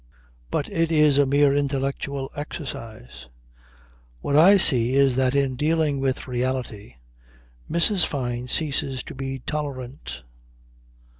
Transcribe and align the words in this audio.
"But 0.49 0.67
it 0.71 0.91
is 0.91 1.19
a 1.19 1.27
mere 1.27 1.55
intellectual 1.55 2.31
exercise. 2.35 3.29
What 4.21 4.35
I 4.35 4.57
see 4.57 4.95
is 4.95 5.15
that 5.15 5.35
in 5.35 5.55
dealing 5.55 5.99
with 5.99 6.27
reality 6.27 6.95
Mrs. 7.69 8.03
Fyne 8.03 8.47
ceases 8.47 9.03
to 9.03 9.13
be 9.13 9.37
tolerant. 9.45 10.23